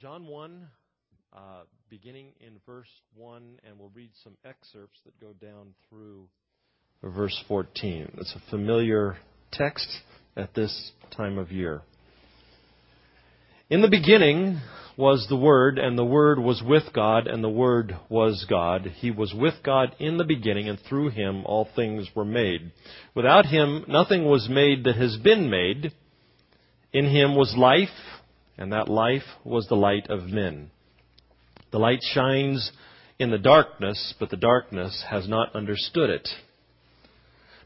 [0.00, 0.66] John 1,
[1.34, 1.38] uh,
[1.90, 6.26] beginning in verse 1, and we'll read some excerpts that go down through
[7.02, 8.10] verse 14.
[8.16, 9.18] It's a familiar
[9.52, 9.86] text
[10.38, 11.82] at this time of year.
[13.68, 14.62] In the beginning
[14.96, 18.86] was the Word, and the Word was with God, and the Word was God.
[19.00, 22.72] He was with God in the beginning, and through him all things were made.
[23.14, 25.92] Without him nothing was made that has been made.
[26.90, 27.88] In him was life,
[28.60, 30.70] and that life was the light of men.
[31.72, 32.70] The light shines
[33.18, 36.28] in the darkness, but the darkness has not understood it.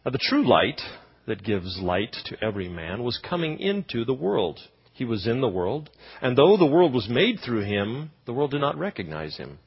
[0.04, 0.80] Now, the true light
[1.26, 4.60] that gives light to every man was coming into the world.
[4.92, 5.90] He was in the world,
[6.22, 9.58] and though the world was made through him, the world did not recognize him.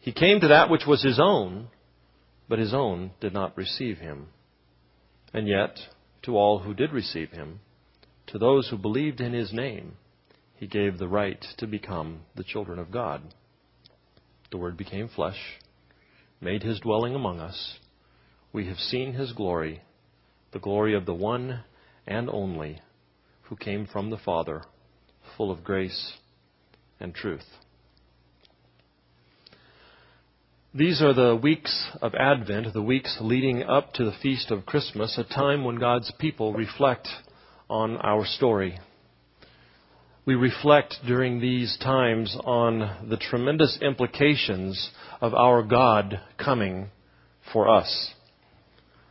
[0.00, 1.68] He came to that which was his own,
[2.48, 4.26] but his own did not receive him.
[5.32, 5.78] And yet,
[6.22, 7.60] to all who did receive him,
[8.26, 9.96] to those who believed in his name,
[10.56, 13.22] he gave the right to become the children of God.
[14.50, 15.58] The Word became flesh,
[16.40, 17.78] made his dwelling among us.
[18.52, 19.82] We have seen his glory,
[20.52, 21.64] the glory of the one
[22.06, 22.80] and only
[23.42, 24.62] who came from the Father,
[25.36, 26.12] full of grace
[27.00, 27.44] and truth.
[30.72, 35.16] These are the weeks of Advent, the weeks leading up to the feast of Christmas,
[35.18, 37.08] a time when God's people reflect
[37.68, 38.78] on our story
[40.26, 46.88] we reflect during these times on the tremendous implications of our God coming
[47.52, 48.12] for us.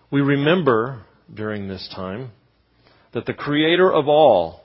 [0.09, 2.31] We remember during this time
[3.13, 4.61] that the Creator of all,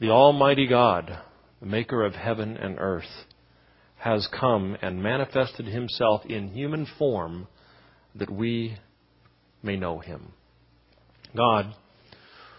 [0.00, 1.18] the Almighty God,
[1.60, 3.24] the Maker of heaven and earth,
[3.96, 7.48] has come and manifested Himself in human form
[8.14, 8.76] that we
[9.62, 10.32] may know Him.
[11.34, 11.74] God,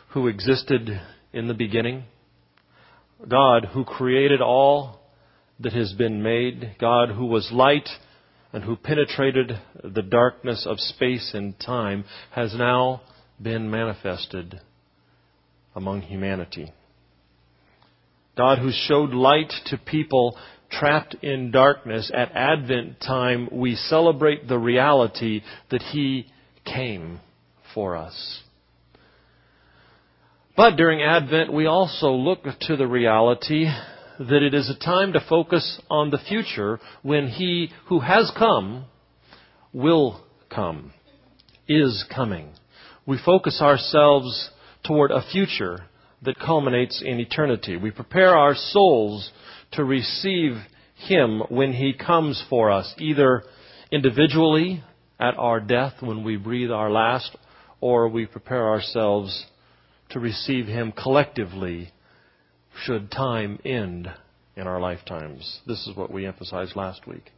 [0.10, 1.00] who existed
[1.32, 2.06] in the beginning,
[3.26, 5.00] God who created all
[5.60, 7.90] that has been made, God who was light
[8.54, 13.02] and who penetrated the darkness of space and time, has now
[13.42, 14.62] been manifested
[15.76, 16.72] among humanity.
[18.38, 20.38] God who showed light to people
[20.70, 26.28] trapped in darkness, at Advent time, we celebrate the reality that He
[26.66, 27.20] came
[27.74, 28.44] for us.
[30.58, 33.66] But during Advent, we also look to the reality
[34.20, 38.86] that it is a time to focus on the future when He who has come
[39.72, 40.94] will come,
[41.68, 42.50] is coming.
[43.06, 44.50] We focus ourselves
[44.84, 45.86] toward a future
[46.24, 47.78] that culminates in eternity.
[47.78, 49.32] We prepare our souls
[49.74, 50.54] to receive
[50.96, 53.44] Him when He comes for us, either
[53.92, 54.84] individually
[55.20, 57.38] at our death when we breathe our last,
[57.80, 59.46] or we prepare ourselves
[60.10, 61.92] to receive Him collectively
[62.84, 64.08] should time end
[64.56, 65.62] in our lifetimes.
[65.68, 67.32] This is what we emphasized last week.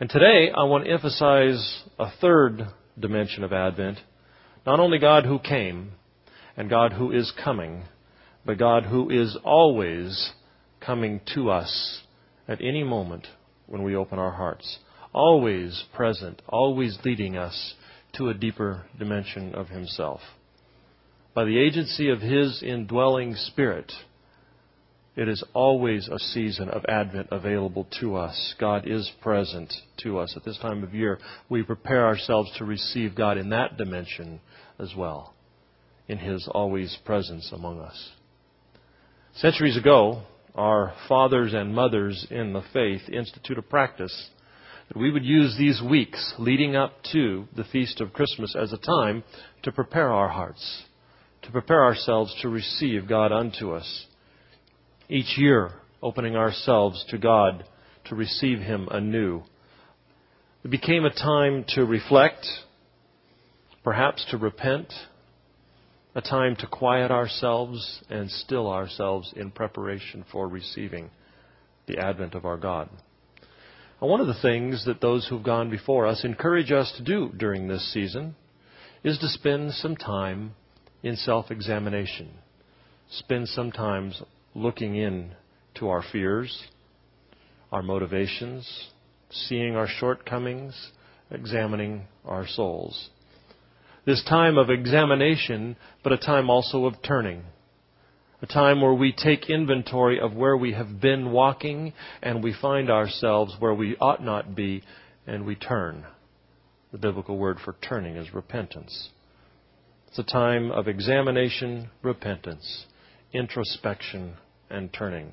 [0.00, 2.66] And today I want to emphasize a third
[2.98, 3.98] dimension of Advent.
[4.66, 5.92] Not only God who came
[6.56, 7.84] and God who is coming,
[8.44, 10.32] but God who is always
[10.80, 12.02] coming to us
[12.48, 13.26] at any moment
[13.66, 14.78] when we open our hearts.
[15.12, 17.74] Always present, always leading us
[18.14, 20.20] to a deeper dimension of Himself
[21.34, 23.92] by the agency of His indwelling Spirit,
[25.16, 28.54] it is always a season of Advent available to us.
[28.58, 29.72] God is present
[30.02, 31.18] to us at this time of year.
[31.48, 34.40] We prepare ourselves to receive God in that dimension
[34.78, 35.34] as well,
[36.08, 38.10] in His always presence among us.
[39.34, 40.22] Centuries ago,
[40.54, 44.30] our fathers and mothers in the faith instituted a practice
[44.88, 48.78] that we would use these weeks leading up to the feast of Christmas as a
[48.78, 49.24] time
[49.62, 50.84] to prepare our hearts
[51.44, 54.06] to prepare ourselves to receive God unto us.
[55.08, 55.72] Each year,
[56.02, 57.64] opening ourselves to God
[58.06, 59.42] to receive Him anew.
[60.64, 62.46] It became a time to reflect,
[63.82, 64.92] perhaps to repent,
[66.14, 71.10] a time to quiet ourselves and still ourselves in preparation for receiving
[71.86, 72.88] the advent of our God.
[73.98, 77.68] One of the things that those who've gone before us encourage us to do during
[77.68, 78.36] this season
[79.02, 80.52] is to spend some time
[81.04, 82.30] in self examination.
[83.10, 84.12] Spend some time
[84.54, 85.32] looking in
[85.74, 86.64] to our fears,
[87.70, 88.88] our motivations,
[89.30, 90.90] seeing our shortcomings,
[91.30, 93.10] examining our souls.
[94.06, 97.42] This time of examination, but a time also of turning.
[98.42, 101.92] A time where we take inventory of where we have been walking
[102.22, 104.82] and we find ourselves where we ought not be
[105.26, 106.04] and we turn.
[106.92, 109.10] The biblical word for turning is repentance.
[110.16, 112.86] It's a time of examination, repentance,
[113.32, 114.34] introspection,
[114.70, 115.32] and turning.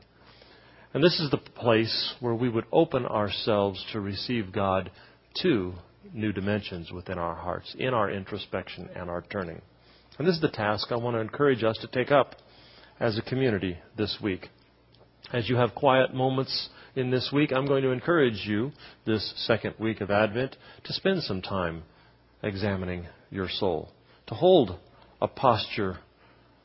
[0.95, 4.89] And this is the place where we would open ourselves to receive God
[5.43, 5.73] to
[6.11, 9.61] new dimensions within our hearts, in our introspection and our turning.
[10.17, 12.37] And this is the task I want to encourage us to take up
[12.99, 14.47] as a community this week.
[15.31, 18.71] As you have quiet moments in this week, I'm going to encourage you
[19.05, 20.55] this second week of Advent
[20.85, 21.83] to spend some time
[22.41, 23.91] examining your soul,
[24.31, 24.79] to hold
[25.21, 25.97] a posture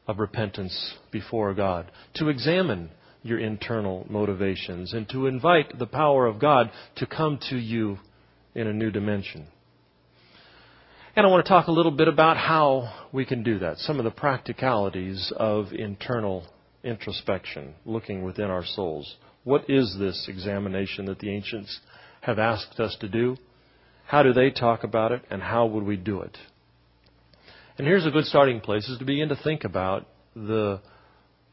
[0.06, 2.90] of repentance before God, to examine
[3.24, 7.98] your internal motivations, and to invite the power of God to come to you
[8.54, 9.48] in a new dimension.
[11.16, 13.98] And I want to talk a little bit about how we can do that, some
[13.98, 16.46] of the practicalities of internal
[16.84, 19.16] introspection, looking within our souls.
[19.42, 21.80] What is this examination that the ancients
[22.20, 23.36] have asked us to do?
[24.06, 26.38] How do they talk about it, and how would we do it?
[27.78, 30.80] And here's a good starting place is to begin to think about the,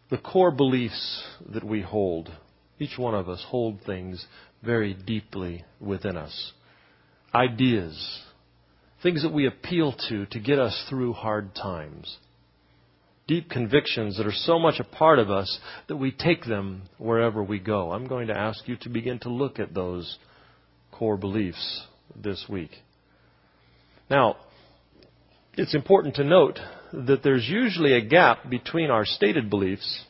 [0.09, 1.23] the core beliefs
[1.53, 2.31] that we hold.
[2.79, 4.25] Each one of us hold things
[4.63, 6.53] very deeply within us.
[7.35, 8.21] Ideas,
[9.01, 12.17] things that we appeal to to get us through hard times.
[13.27, 17.43] Deep convictions that are so much a part of us that we take them wherever
[17.43, 17.91] we go.
[17.91, 20.17] I'm going to ask you to begin to look at those
[20.91, 21.83] core beliefs
[22.15, 22.71] this week.
[24.09, 24.37] Now,
[25.55, 26.59] it's important to note
[26.91, 30.03] that there's usually a gap between our stated beliefs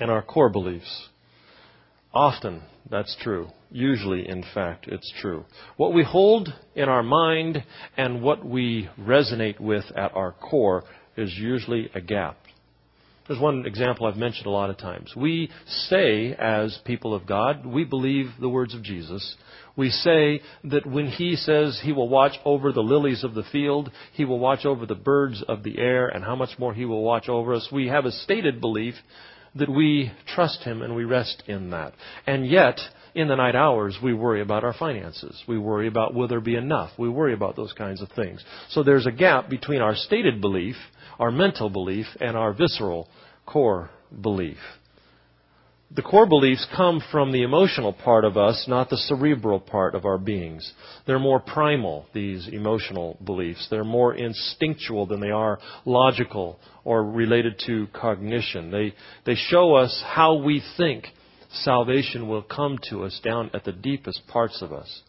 [0.00, 1.08] and our core beliefs.
[2.12, 3.48] Often that's true.
[3.70, 5.44] Usually, in fact, it's true.
[5.76, 7.62] What we hold in our mind
[7.96, 10.84] and what we resonate with at our core
[11.16, 12.38] is usually a gap.
[13.28, 15.12] There's one example I've mentioned a lot of times.
[15.14, 19.36] We say, as people of God, we believe the words of Jesus.
[19.76, 23.92] We say that when He says He will watch over the lilies of the field,
[24.14, 27.04] He will watch over the birds of the air, and how much more He will
[27.04, 28.94] watch over us, we have a stated belief
[29.54, 31.92] that we trust Him and we rest in that.
[32.26, 32.80] And yet,
[33.14, 35.42] in the night hours, we worry about our finances.
[35.46, 36.90] We worry about will there be enough.
[36.98, 38.44] We worry about those kinds of things.
[38.70, 40.76] So there's a gap between our stated belief,
[41.18, 43.08] our mental belief, and our visceral
[43.46, 43.90] core
[44.20, 44.58] belief.
[45.90, 50.04] The core beliefs come from the emotional part of us, not the cerebral part of
[50.04, 50.70] our beings.
[51.06, 53.68] They're more primal, these emotional beliefs.
[53.70, 58.70] They're more instinctual than they are logical or related to cognition.
[58.70, 58.92] They,
[59.24, 61.06] they show us how we think
[61.50, 65.02] salvation will come to us down at the deepest parts of us.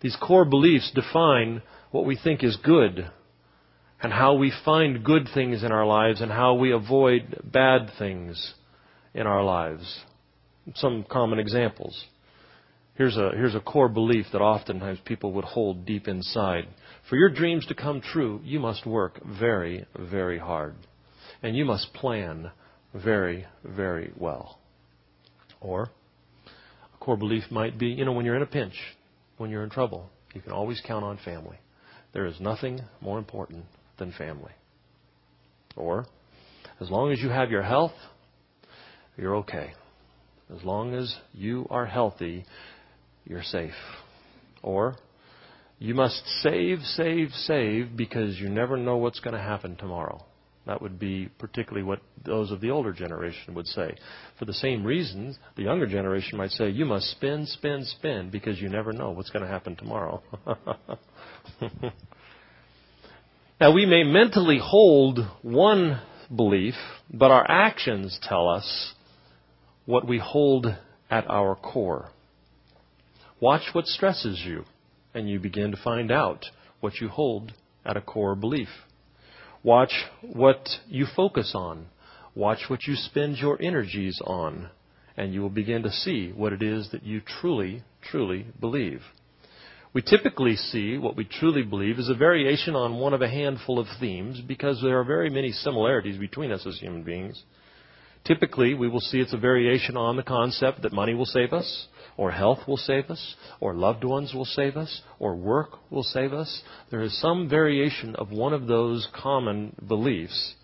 [0.00, 3.10] These core beliefs define what we think is good
[4.02, 8.54] and how we find good things in our lives and how we avoid bad things
[9.14, 10.00] in our lives.
[10.74, 12.04] Some common examples.
[12.94, 16.66] Here's a, here's a core belief that oftentimes people would hold deep inside.
[17.08, 20.74] For your dreams to come true, you must work very, very hard.
[21.42, 22.50] And you must plan
[22.94, 24.58] very, very well.
[25.60, 25.90] Or
[26.94, 28.74] a core belief might be, you know, when you're in a pinch,
[29.36, 31.58] when you're in trouble, you can always count on family.
[32.12, 33.64] There is nothing more important
[33.98, 34.52] than family.
[35.76, 36.06] Or,
[36.80, 37.92] as long as you have your health,
[39.16, 39.72] you're okay.
[40.54, 42.44] As long as you are healthy,
[43.24, 43.74] you're safe.
[44.62, 44.96] Or,
[45.78, 50.24] you must save, save, save because you never know what's going to happen tomorrow.
[50.66, 53.94] That would be particularly what those of the older generation would say.
[54.38, 58.60] For the same reasons, the younger generation might say, You must spend, spend, spend because
[58.60, 60.22] you never know what's going to happen tomorrow.
[63.60, 66.02] now, we may mentally hold one
[66.34, 66.74] belief,
[67.12, 68.92] but our actions tell us
[69.86, 70.66] what we hold
[71.10, 72.10] at our core.
[73.40, 74.64] Watch what stresses you,
[75.14, 76.44] and you begin to find out
[76.80, 77.52] what you hold
[77.84, 78.68] at a core belief.
[79.62, 81.86] Watch what you focus on.
[82.34, 84.70] Watch what you spend your energies on,
[85.16, 89.02] and you will begin to see what it is that you truly, truly believe.
[89.92, 93.78] We typically see what we truly believe is a variation on one of a handful
[93.78, 97.42] of themes because there are very many similarities between us as human beings.
[98.24, 101.88] Typically, we will see it's a variation on the concept that money will save us,
[102.20, 106.34] or health will save us, or loved ones will save us, or work will save
[106.34, 106.62] us.
[106.90, 110.54] There is some variation of one of those common beliefs.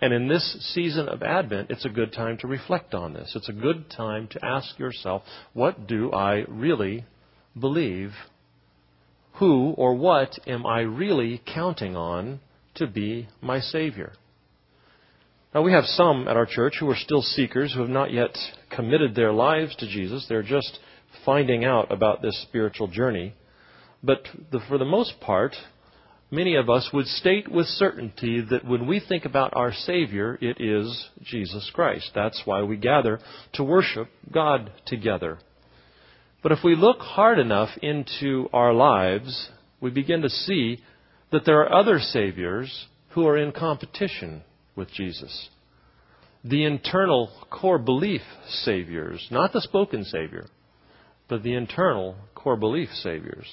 [0.00, 3.32] And in this season of Advent, it's a good time to reflect on this.
[3.36, 7.04] It's a good time to ask yourself, what do I really
[7.58, 8.10] believe?
[9.34, 12.40] Who or what am I really counting on
[12.74, 14.14] to be my Savior?
[15.54, 18.36] Now, we have some at our church who are still seekers, who have not yet
[18.74, 20.26] committed their lives to Jesus.
[20.28, 20.78] They're just
[21.24, 23.34] finding out about this spiritual journey.
[24.02, 24.22] But
[24.52, 25.54] the, for the most part,
[26.30, 30.60] many of us would state with certainty that when we think about our Savior, it
[30.60, 32.10] is Jesus Christ.
[32.14, 33.20] That's why we gather
[33.54, 35.38] to worship God together.
[36.42, 39.50] But if we look hard enough into our lives,
[39.80, 40.78] we begin to see
[41.32, 44.42] that there are other Saviors who are in competition
[44.76, 45.48] with Jesus.
[46.44, 50.46] The internal core belief Saviors, not the spoken Savior,
[51.28, 53.48] but the internal core belief Saviors.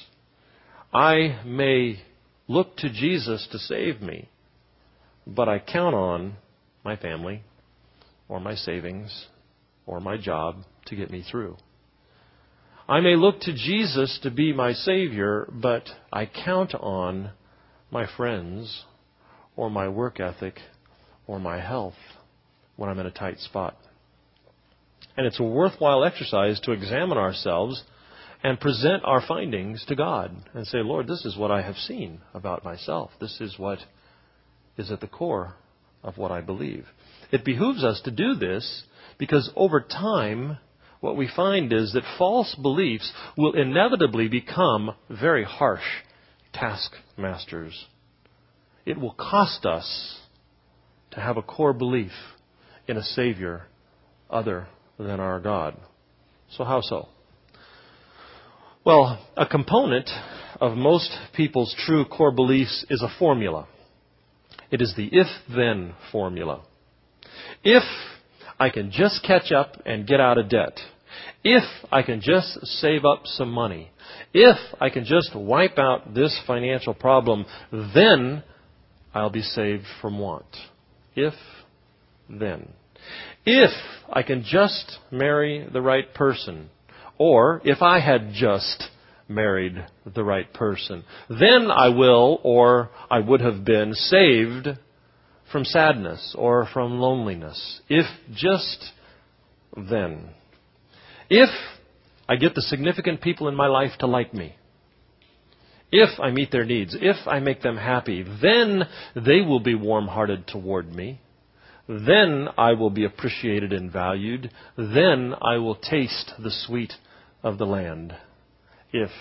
[0.94, 2.02] I may
[2.48, 4.30] look to Jesus to save me,
[5.28, 6.38] but I count on
[6.84, 7.44] my family
[8.30, 9.28] or my savings
[9.86, 11.58] or my job to get me through.
[12.88, 17.32] I may look to Jesus to be my Savior, but I count on
[17.90, 18.84] my friends
[19.56, 20.60] or my work ethic
[21.26, 21.96] or my health
[22.76, 23.76] when I'm in a tight spot.
[25.18, 27.84] And it's a worthwhile exercise to examine ourselves
[28.44, 32.22] and present our findings to God and say, Lord, this is what I have seen
[32.34, 33.12] about myself.
[33.20, 33.80] This is what
[34.78, 35.56] is at the core
[36.04, 36.86] of what I believe.
[37.32, 38.84] It behooves us to do this
[39.18, 40.58] because over time,
[41.00, 45.82] what we find is that false beliefs will inevitably become very harsh
[46.54, 47.86] taskmasters.
[48.86, 50.20] It will cost us
[51.12, 52.12] to have a core belief
[52.88, 53.64] in a Savior
[54.30, 55.78] other than our God.
[56.52, 57.08] So, how so?
[58.86, 60.10] Well, a component
[60.62, 63.68] of most people's true core beliefs is a formula.
[64.72, 66.62] It is the if then formula.
[67.64, 67.84] If
[68.60, 70.80] I can just catch up and get out of debt,
[71.44, 73.92] if I can just save up some money,
[74.34, 78.44] if I can just wipe out this financial problem, then
[79.14, 80.46] I'll be saved from want.
[81.16, 81.34] If
[82.30, 82.70] then.
[83.46, 83.72] If
[84.12, 86.70] I can just marry the right person,
[87.18, 88.86] or if I had just
[89.28, 94.70] married the right person, then I will or I would have been saved
[95.52, 97.82] from sadness or from loneliness.
[97.88, 98.92] If just
[99.76, 100.30] then.
[101.30, 101.50] If
[102.28, 104.56] I get the significant people in my life to like me,
[105.92, 108.84] if I meet their needs, if I make them happy, then
[109.16, 111.22] they will be warm hearted toward me.
[111.88, 114.52] Then I will be appreciated and valued.
[114.78, 116.94] Then I will taste the sweet
[117.44, 118.16] of the land.
[118.92, 119.12] If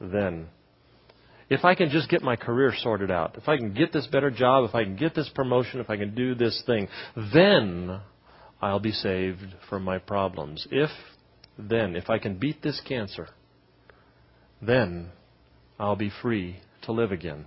[0.00, 0.48] then.
[1.48, 4.30] If I can just get my career sorted out, if I can get this better
[4.30, 6.88] job, if I can get this promotion, if I can do this thing,
[7.34, 8.00] then
[8.60, 10.66] I'll be saved from my problems.
[10.70, 10.90] If
[11.58, 13.28] then, if I can beat this cancer,
[14.62, 15.10] then
[15.78, 17.46] I'll be free to live again.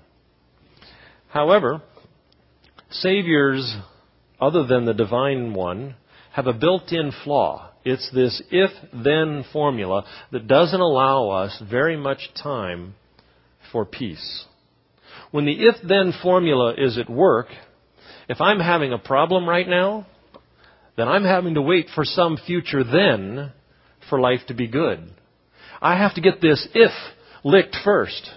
[1.30, 1.82] However,
[2.92, 3.76] Saviors
[4.40, 5.96] other than the divine one
[6.34, 7.72] have a built in flaw.
[7.84, 12.96] It's this if then formula that doesn't allow us very much time
[13.72, 14.46] for peace.
[15.32, 17.48] When the if then formula is at work,
[18.28, 20.08] if I'm having a problem right now,
[20.98, 23.52] then I'm having to wait for some future then
[24.10, 25.00] for life to be good.
[25.82, 26.92] I have to get this if
[27.44, 28.30] licked first.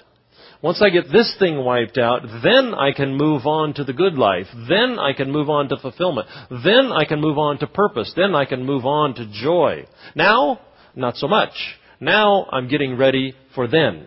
[0.60, 4.14] Once I get this thing wiped out, then I can move on to the good
[4.14, 4.46] life.
[4.68, 6.26] Then I can move on to fulfillment.
[6.50, 8.12] Then I can move on to purpose.
[8.16, 9.86] Then I can move on to joy.
[10.16, 10.60] Now,
[10.96, 11.52] not so much.
[12.00, 14.06] Now I'm getting ready for then.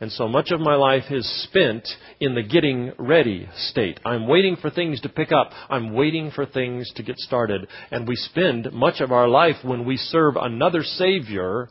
[0.00, 1.88] And so much of my life is spent
[2.20, 3.98] in the getting ready state.
[4.04, 5.50] I'm waiting for things to pick up.
[5.70, 7.66] I'm waiting for things to get started.
[7.90, 11.70] And we spend much of our life when we serve another Savior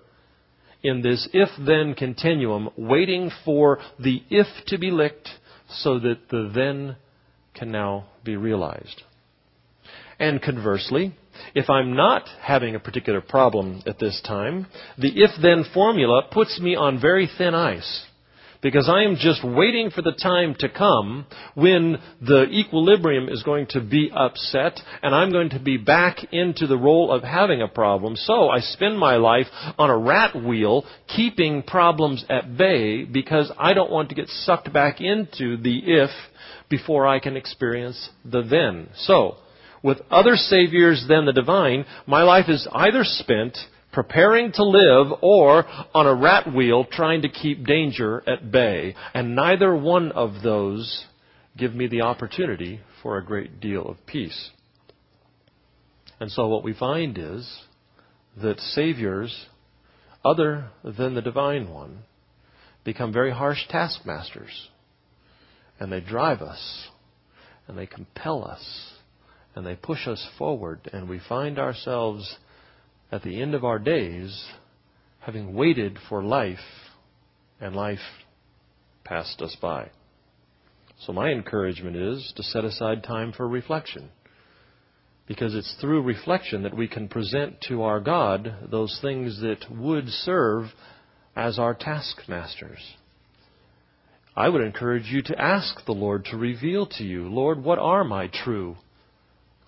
[0.86, 5.30] in this if then continuum, waiting for the if to be licked
[5.68, 6.96] so that the then
[7.54, 9.02] can now be realized.
[10.20, 11.14] And conversely,
[11.54, 16.60] if I'm not having a particular problem at this time, the if then formula puts
[16.60, 18.06] me on very thin ice
[18.66, 23.68] because I am just waiting for the time to come when the equilibrium is going
[23.68, 27.68] to be upset and I'm going to be back into the role of having a
[27.68, 28.16] problem.
[28.16, 29.46] So I spend my life
[29.78, 30.84] on a rat wheel
[31.16, 36.10] keeping problems at bay because I don't want to get sucked back into the if
[36.68, 38.90] before I can experience the then.
[38.96, 39.36] So,
[39.84, 43.56] with other saviors than the divine, my life is either spent
[43.96, 48.94] preparing to live or on a rat wheel trying to keep danger at bay.
[49.14, 51.06] And neither one of those
[51.58, 54.52] give me the opportunity for a great deal of peace.
[56.20, 57.50] And so what we find is
[58.42, 59.48] that saviors
[60.26, 62.00] other than the divine one
[62.84, 64.70] become very harsh taskmasters.
[65.80, 66.90] And they drive us,
[67.68, 68.92] and they compel us,
[69.56, 72.38] and they push us forward, and we find ourselves
[73.16, 74.46] at the end of our days,
[75.20, 76.60] having waited for life,
[77.62, 78.00] and life
[79.06, 79.90] passed us by.
[81.00, 84.10] So my encouragement is to set aside time for reflection.
[85.28, 90.10] Because it's through reflection that we can present to our God those things that would
[90.10, 90.66] serve
[91.38, 92.96] as our taskmasters.
[94.36, 98.04] I would encourage you to ask the Lord to reveal to you, Lord, what are
[98.04, 98.76] my true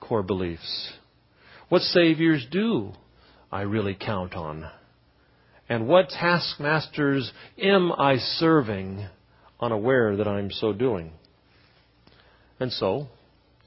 [0.02, 0.92] core beliefs?
[1.70, 2.92] What Saviors do
[3.52, 4.70] I really count on?
[5.70, 9.08] And what taskmasters am I serving
[9.60, 11.12] unaware that I'm so doing?
[12.60, 13.08] And so,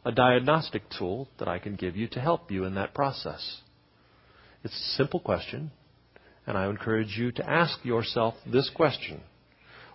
[0.04, 3.60] a diagnostic tool that I can give you to help you in that process.
[4.64, 5.70] It's a simple question,
[6.46, 9.20] and I encourage you to ask yourself this question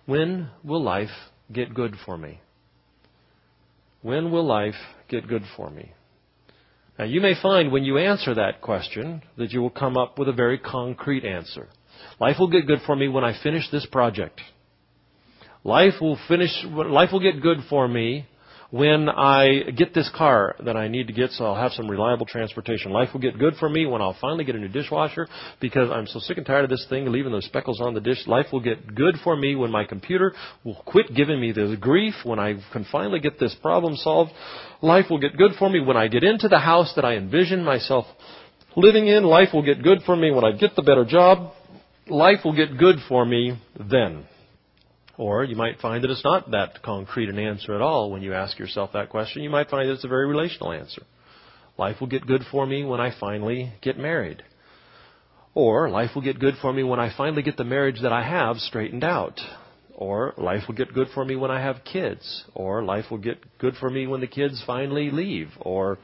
[0.06, 1.10] When will life
[1.52, 2.40] get good for me?
[4.02, 4.74] When will life
[5.08, 5.92] get good for me?
[6.98, 10.28] Now, you may find when you answer that question that you will come up with
[10.28, 11.68] a very concrete answer.
[12.18, 14.40] Life will get good for me when I finish this project.
[15.62, 18.26] Life will finish, life will get good for me
[18.76, 22.26] when I get this car that I need to get so I'll have some reliable
[22.26, 22.92] transportation.
[22.92, 25.28] Life will get good for me when I'll finally get a new dishwasher
[25.60, 28.26] because I'm so sick and tired of this thing leaving those speckles on the dish.
[28.26, 32.14] Life will get good for me when my computer will quit giving me the grief
[32.24, 34.32] when I can finally get this problem solved.
[34.82, 37.64] Life will get good for me when I get into the house that I envision
[37.64, 38.04] myself
[38.76, 39.24] living in.
[39.24, 41.52] Life will get good for me when I get the better job.
[42.08, 44.26] Life will get good for me then.
[45.18, 48.34] Or you might find that it's not that concrete an answer at all when you
[48.34, 49.42] ask yourself that question.
[49.42, 51.02] You might find that it's a very relational answer.
[51.78, 54.42] Life will get good for me when I finally get married.
[55.54, 58.22] Or life will get good for me when I finally get the marriage that I
[58.22, 59.40] have straightened out.
[59.94, 62.44] Or life will get good for me when I have kids.
[62.54, 65.48] Or life will get good for me when the kids finally leave.
[65.60, 65.96] Or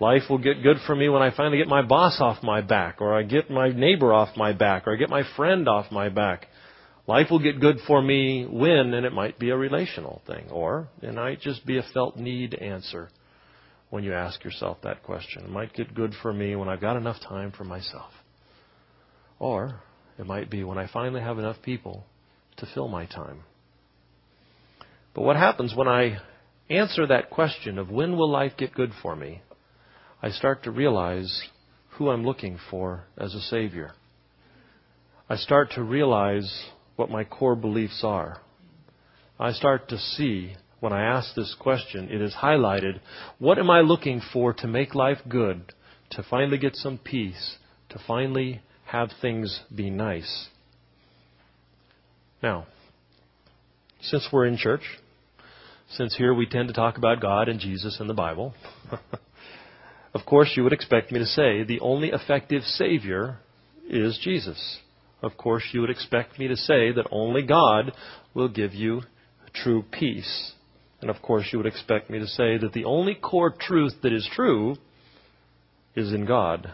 [0.00, 3.02] life will get good for me when I finally get my boss off my back.
[3.02, 4.86] Or I get my neighbor off my back.
[4.86, 6.46] Or I get my friend off my back.
[7.06, 10.88] Life will get good for me when, and it might be a relational thing, or
[11.02, 13.10] it might just be a felt need answer
[13.90, 15.44] when you ask yourself that question.
[15.44, 18.10] It might get good for me when I've got enough time for myself.
[19.38, 19.82] Or
[20.18, 22.06] it might be when I finally have enough people
[22.56, 23.42] to fill my time.
[25.14, 26.18] But what happens when I
[26.70, 29.42] answer that question of when will life get good for me?
[30.22, 31.42] I start to realize
[31.90, 33.92] who I'm looking for as a Savior.
[35.28, 38.38] I start to realize what my core beliefs are.
[39.38, 43.00] I start to see when I ask this question, it is highlighted
[43.38, 45.72] what am I looking for to make life good,
[46.10, 47.56] to finally get some peace,
[47.88, 50.48] to finally have things be nice.
[52.42, 52.66] Now,
[54.02, 54.82] since we're in church,
[55.90, 58.54] since here we tend to talk about God and Jesus and the Bible,
[60.14, 63.38] of course you would expect me to say the only effective Savior
[63.88, 64.80] is Jesus
[65.24, 67.92] of course, you would expect me to say that only God
[68.34, 69.02] will give you
[69.54, 70.52] true peace.
[71.00, 74.12] And of course, you would expect me to say that the only core truth that
[74.12, 74.76] is true
[75.96, 76.70] is in God.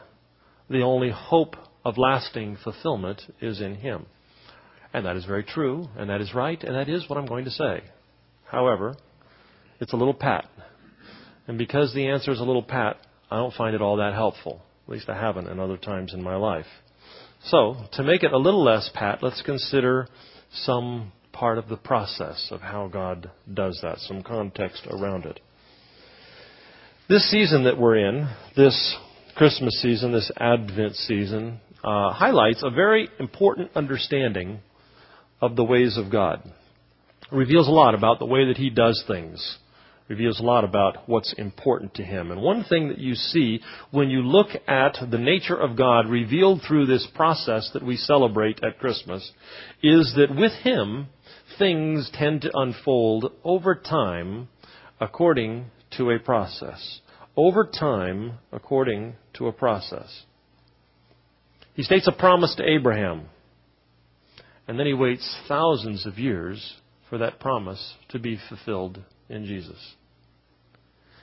[0.68, 4.06] The only hope of lasting fulfillment is in Him.
[4.92, 7.44] And that is very true, and that is right, and that is what I'm going
[7.44, 7.84] to say.
[8.46, 8.96] However,
[9.78, 10.46] it's a little pat.
[11.46, 12.96] And because the answer is a little pat,
[13.30, 14.60] I don't find it all that helpful.
[14.86, 16.66] At least I haven't in other times in my life.
[17.44, 20.09] So, to make it a little less pat, let's consider
[20.53, 25.40] some part of the process of how God does that, some context around it.
[27.09, 28.96] This season that we're in, this
[29.37, 34.61] Christmas season, this Advent season, uh, highlights a very important understanding
[35.40, 36.42] of the ways of God.
[36.44, 39.59] It reveals a lot about the way that He does things
[40.11, 42.33] reveals a lot about what's important to him.
[42.33, 43.61] And one thing that you see
[43.92, 48.59] when you look at the nature of God revealed through this process that we celebrate
[48.64, 49.31] at Christmas
[49.85, 51.07] is that with him,
[51.61, 54.49] things tend to unfold over time
[55.01, 57.01] according to a process.
[57.37, 60.25] Over time, according to a process.
[61.75, 63.27] He states a promise to Abraham,
[64.66, 66.75] and then he waits thousands of years
[67.09, 69.79] for that promise to be fulfilled in Jesus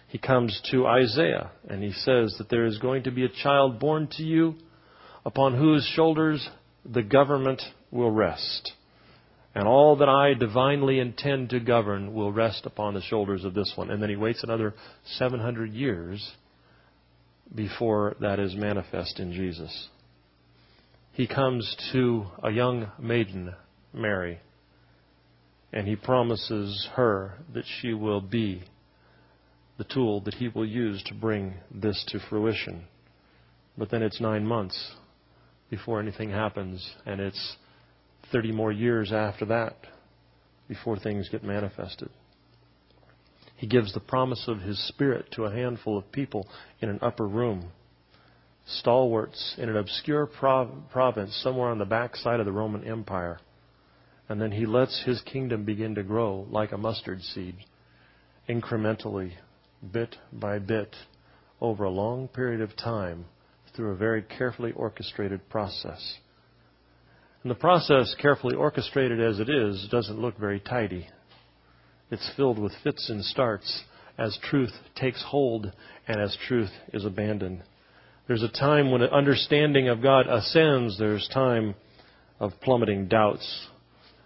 [0.07, 3.79] he comes to Isaiah and he says that there is going to be a child
[3.79, 4.55] born to you
[5.25, 6.47] upon whose shoulders
[6.85, 8.71] the government will rest.
[9.53, 13.73] And all that I divinely intend to govern will rest upon the shoulders of this
[13.75, 13.89] one.
[13.89, 14.73] And then he waits another
[15.17, 16.31] 700 years
[17.53, 19.89] before that is manifest in Jesus.
[21.11, 23.55] He comes to a young maiden,
[23.91, 24.39] Mary,
[25.73, 28.63] and he promises her that she will be
[29.77, 32.85] the tool that he will use to bring this to fruition.
[33.77, 34.93] But then it's nine months
[35.69, 37.57] before anything happens, and it's
[38.31, 39.75] 30 more years after that
[40.67, 42.09] before things get manifested.
[43.55, 46.47] He gives the promise of His Spirit to a handful of people
[46.79, 47.71] in an upper room.
[48.65, 53.39] Stalwarts in an obscure prov- province somewhere on the backside of the Roman Empire.
[54.29, 57.55] And then He lets His kingdom begin to grow like a mustard seed,
[58.47, 59.33] incrementally,
[59.91, 60.95] bit by bit,
[61.61, 63.25] over a long period of time
[63.75, 66.17] through a very carefully orchestrated process.
[67.43, 71.07] And the process, carefully orchestrated as it is, doesn't look very tidy.
[72.09, 73.83] It's filled with fits and starts
[74.17, 75.71] as truth takes hold
[76.07, 77.63] and as truth is abandoned.
[78.27, 80.97] There's a time when an understanding of God ascends.
[80.97, 81.75] There's time
[82.39, 83.67] of plummeting doubts.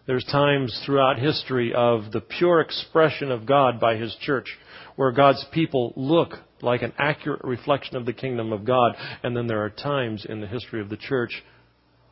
[0.08, 4.58] There's times throughout history of the pure expression of God by His church
[4.96, 8.96] where God's people look like an accurate reflection of the kingdom of God.
[9.24, 11.44] And then there are times in the history of the church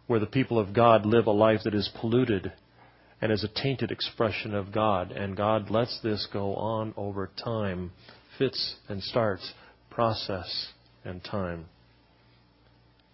[0.05, 2.51] where the people of God live a life that is polluted
[3.21, 5.11] and is a tainted expression of God.
[5.11, 7.91] And God lets this go on over time,
[8.37, 9.53] fits and starts,
[9.89, 10.67] process
[11.03, 11.65] and time.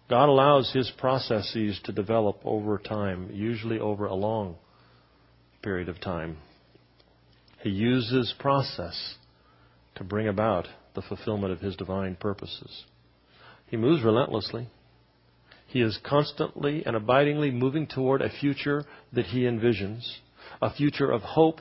[0.08, 4.56] God allows His processes to develop over time, usually over a long
[5.66, 6.36] period of time.
[7.60, 9.16] He uses process
[9.96, 12.84] to bring about the fulfillment of His divine purposes.
[13.66, 14.68] He moves relentlessly.
[15.66, 20.08] He is constantly and abidingly moving toward a future that he envisions,
[20.62, 21.60] a future of hope,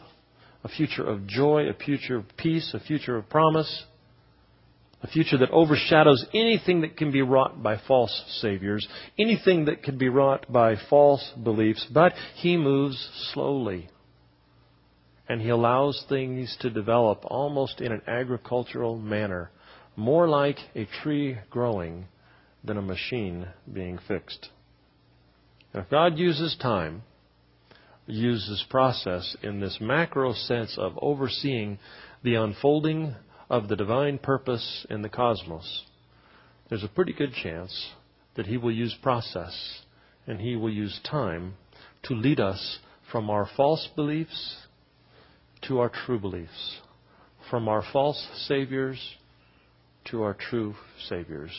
[0.64, 3.86] a future of joy, a future of peace, a future of promise,
[5.02, 8.88] a future that overshadows anything that can be wrought by false saviors,
[9.18, 13.90] anything that can be wrought by false beliefs, but he moves slowly.
[15.28, 19.52] And he allows things to develop almost in an agricultural manner,
[19.96, 22.06] more like a tree growing
[22.64, 24.50] than a machine being fixed.
[25.74, 27.04] if God uses time,
[28.08, 31.80] uses process in this macro sense of overseeing
[32.24, 33.16] the unfolding
[33.50, 35.86] of the divine purpose in the cosmos,
[36.70, 37.92] there's a pretty good chance
[38.36, 39.82] that He will use process
[40.28, 41.56] and He will use time
[42.04, 42.80] to lead us
[43.12, 44.65] from our false beliefs
[45.68, 46.80] to our true beliefs,
[47.50, 49.16] from our false saviors
[50.06, 50.76] to our true
[51.08, 51.52] saviors.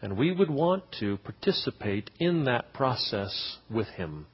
[0.00, 4.26] And we would want to participate in that process with Him.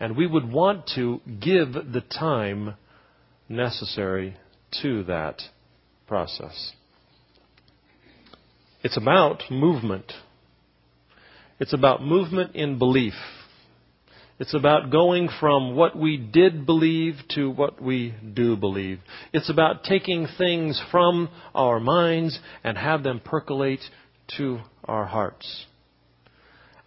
[0.00, 2.74] And we would want to give the time
[3.48, 4.36] necessary
[4.82, 5.40] to that
[6.06, 6.72] process.
[8.82, 10.12] It's about movement.
[11.58, 13.14] It's about movement in belief.
[14.40, 18.98] It's about going from what we did believe to what we do believe.
[19.32, 23.80] It's about taking things from our minds and have them percolate
[24.36, 25.66] to our hearts.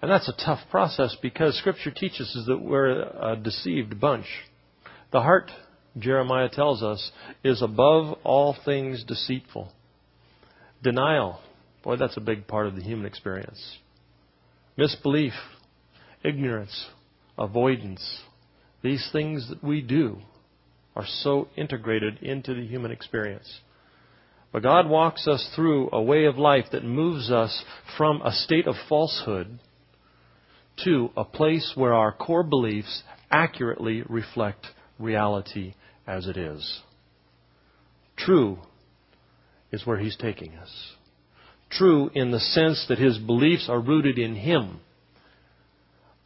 [0.01, 4.27] And that's a tough process because Scripture teaches us that we're a deceived bunch.
[5.11, 5.49] The heart,
[5.97, 7.11] Jeremiah tells us,
[7.43, 9.71] is above all things deceitful.
[10.83, 11.39] Denial,
[11.81, 13.77] boy, that's a big part of the human experience.
[14.77, 15.33] Misbelief,
[16.23, 16.87] ignorance,
[17.37, 18.21] avoidance,
[18.81, 20.17] these things that we do
[20.95, 23.59] are so integrated into the human experience.
[24.51, 27.63] But God walks us through a way of life that moves us
[27.97, 29.59] from a state of falsehood
[30.83, 34.65] to a place where our core beliefs accurately reflect
[34.99, 35.73] reality
[36.07, 36.81] as it is.
[38.15, 38.59] True
[39.71, 40.71] is where He's taking us.
[41.69, 44.79] True in the sense that His beliefs are rooted in Him.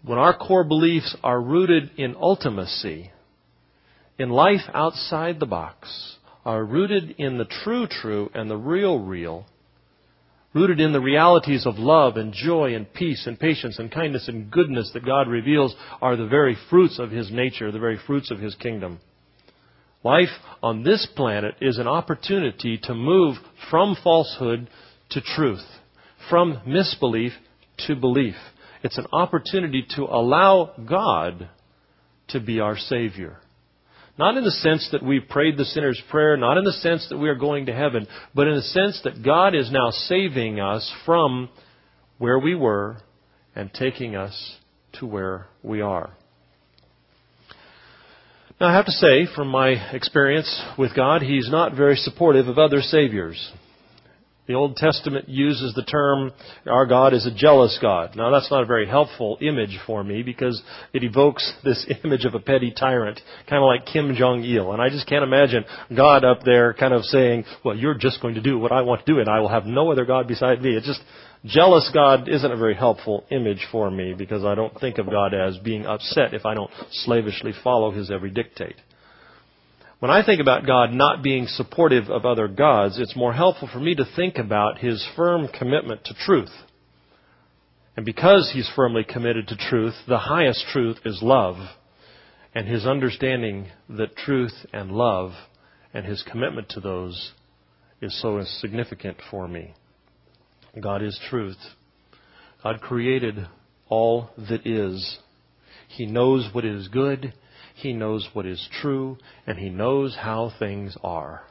[0.03, 3.09] When our core beliefs are rooted in ultimacy,
[4.17, 9.45] in life outside the box, are rooted in the true true and the real real,
[10.53, 14.49] rooted in the realities of love and joy and peace and patience and kindness and
[14.51, 18.39] goodness that God reveals are the very fruits of His nature, the very fruits of
[18.39, 18.99] His kingdom.
[20.03, 20.29] Life
[20.63, 23.37] on this planet is an opportunity to move
[23.69, 24.67] from falsehood
[25.11, 25.65] to truth,
[26.27, 27.33] from misbelief
[27.85, 28.35] to belief.
[28.83, 31.49] It's an opportunity to allow God
[32.29, 33.37] to be our Savior.
[34.17, 37.17] Not in the sense that we prayed the sinner's prayer, not in the sense that
[37.17, 40.91] we are going to heaven, but in the sense that God is now saving us
[41.05, 41.49] from
[42.17, 42.97] where we were
[43.55, 44.57] and taking us
[44.93, 46.11] to where we are.
[48.59, 52.59] Now, I have to say, from my experience with God, He's not very supportive of
[52.59, 53.51] other Saviors.
[54.47, 56.32] The Old Testament uses the term,
[56.65, 58.15] our God is a jealous God.
[58.15, 60.62] Now that's not a very helpful image for me because
[60.93, 64.73] it evokes this image of a petty tyrant, kind of like Kim Jong-il.
[64.73, 65.63] And I just can't imagine
[65.95, 69.06] God up there kind of saying, well, you're just going to do what I want
[69.06, 70.75] to do and I will have no other God beside me.
[70.75, 71.01] It's just,
[71.45, 75.34] jealous God isn't a very helpful image for me because I don't think of God
[75.34, 78.75] as being upset if I don't slavishly follow His every dictate.
[80.01, 83.79] When I think about God not being supportive of other gods, it's more helpful for
[83.79, 86.49] me to think about his firm commitment to truth.
[87.95, 91.57] And because he's firmly committed to truth, the highest truth is love.
[92.55, 95.33] And his understanding that truth and love
[95.93, 97.33] and his commitment to those
[98.01, 99.75] is so significant for me.
[100.81, 101.59] God is truth.
[102.63, 103.47] God created
[103.87, 105.19] all that is.
[105.89, 107.35] He knows what is good.
[107.81, 109.17] He knows what is true.
[109.47, 111.43] And He knows how things are.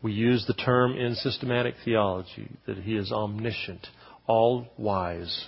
[0.00, 3.88] We use the term in systematic theology that He is omniscient,
[4.26, 5.46] all wise,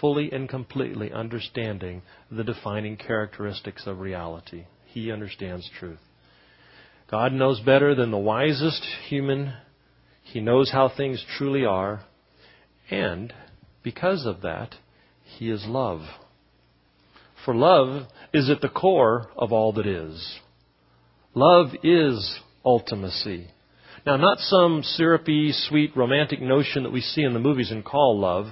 [0.00, 4.64] fully and completely understanding the defining characteristics of reality.
[4.86, 6.00] He understands truth.
[7.10, 9.54] God knows better than the wisest human.
[10.22, 12.04] He knows how things truly are.
[12.90, 13.32] And
[13.82, 14.74] because of that,
[15.24, 16.02] He is love.
[17.44, 20.38] For love is at the core of all that is.
[21.34, 23.46] Love is ultimacy.
[24.06, 28.18] Now, not some syrupy, sweet, romantic notion that we see in the movies and call
[28.18, 28.46] love,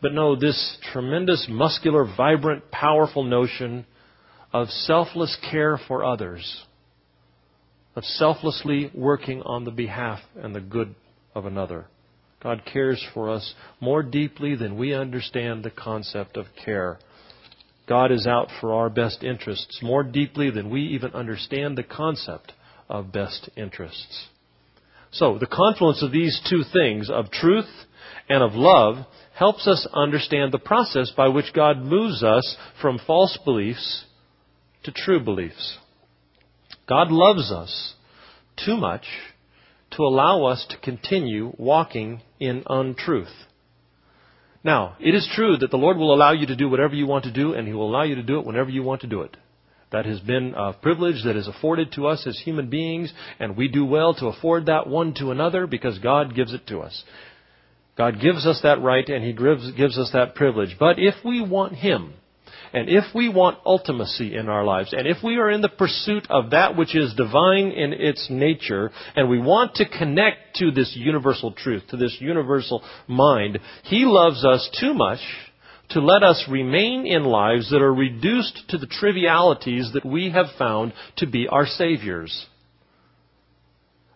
[0.00, 3.86] but no, this tremendous, muscular, vibrant, powerful notion
[4.52, 6.64] of selfless care for others
[7.96, 10.94] of selflessly working on the behalf and the good
[11.34, 11.86] of another.
[12.42, 16.98] God cares for us more deeply than we understand the concept of care.
[17.86, 22.52] God is out for our best interests more deeply than we even understand the concept
[22.88, 24.28] of best interests.
[25.10, 27.68] So, the confluence of these two things, of truth
[28.28, 33.38] and of love, helps us understand the process by which God moves us from false
[33.44, 34.04] beliefs
[34.84, 35.78] to true beliefs.
[36.88, 37.94] God loves us
[38.64, 39.06] too much
[39.92, 43.28] to allow us to continue walking in untruth.
[44.64, 47.24] Now, it is true that the Lord will allow you to do whatever you want
[47.24, 49.20] to do, and He will allow you to do it whenever you want to do
[49.20, 49.36] it.
[49.92, 53.68] That has been a privilege that is afforded to us as human beings, and we
[53.68, 57.04] do well to afford that one to another because God gives it to us.
[57.96, 60.76] God gives us that right, and He gives, gives us that privilege.
[60.80, 62.14] But if we want Him
[62.72, 66.26] and if we want ultimacy in our lives, and if we are in the pursuit
[66.28, 70.92] of that which is divine in its nature, and we want to connect to this
[70.96, 75.20] universal truth, to this universal mind, He loves us too much
[75.90, 80.46] to let us remain in lives that are reduced to the trivialities that we have
[80.58, 82.46] found to be our saviors.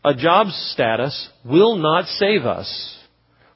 [0.04, 2.97] A job status will not save us.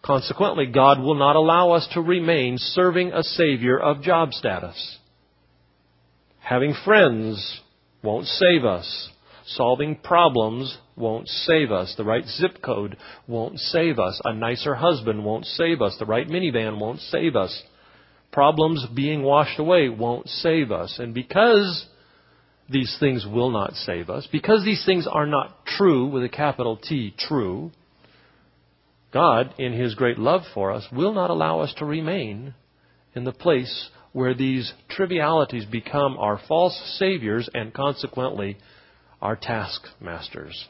[0.02, 4.98] Consequently, God will not allow us to remain serving a Savior of job status.
[6.40, 7.60] Having friends
[8.02, 9.10] won't save us.
[9.46, 11.94] Solving problems won't save us.
[11.96, 12.96] The right zip code
[13.28, 14.20] won't save us.
[14.24, 15.96] A nicer husband won't save us.
[15.98, 17.62] The right minivan won't save us.
[18.32, 20.98] Problems being washed away won't save us.
[20.98, 21.86] And because
[22.68, 26.76] these things will not save us, because these things are not true with a capital
[26.76, 27.70] T, true,
[29.12, 32.54] God, in His great love for us, will not allow us to remain
[33.14, 38.56] in the place where these trivialities become our false saviors and consequently
[39.20, 40.66] our taskmasters.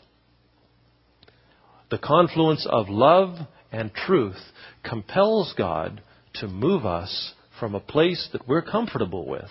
[1.91, 3.37] The confluence of love
[3.71, 4.41] and truth
[4.83, 6.03] compels God
[6.35, 9.51] to move us from a place that we're comfortable with,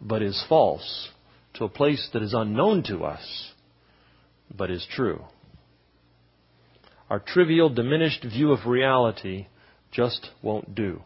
[0.00, 1.08] but is false,
[1.54, 3.52] to a place that is unknown to us,
[4.54, 5.24] but is true.
[7.10, 9.46] Our trivial, diminished view of reality
[9.92, 11.02] just won't do.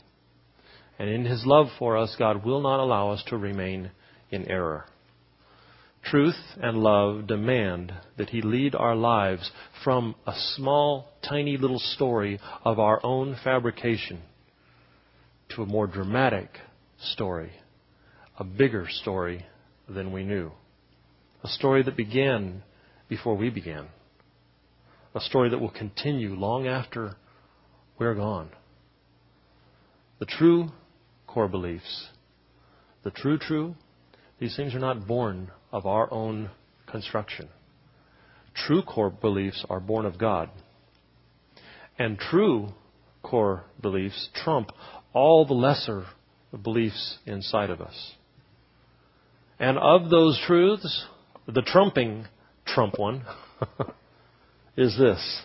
[0.99, 3.91] And in His love for us, God will not allow us to remain
[4.31, 4.87] in error.
[6.05, 9.51] Truth and love demand that He lead our lives
[9.83, 14.23] from a small, tiny little story of our own fabrication
[15.51, 16.49] to a more dramatic
[17.01, 17.53] story,
[18.39, 19.45] a bigger story
[19.89, 20.53] than we knew,
[21.43, 22.63] a story that began
[23.09, 23.89] before we began
[25.15, 27.17] a story that will continue long after
[27.99, 28.51] we're gone.
[30.19, 30.69] The true
[31.27, 32.09] core beliefs,
[33.05, 33.75] the true, true,
[34.39, 36.51] these things are not born of our own
[36.87, 37.49] construction.
[38.55, 40.51] True core beliefs are born of God.
[41.99, 42.69] And true
[43.23, 44.71] core beliefs trump
[45.13, 46.07] all the lesser
[46.63, 48.13] beliefs inside of us.
[49.59, 51.07] And of those truths,
[51.47, 52.27] the trumping
[52.65, 53.25] trump one
[54.79, 55.43] is this